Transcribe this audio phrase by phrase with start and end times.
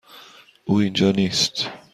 [0.65, 1.67] او اینجا نیست.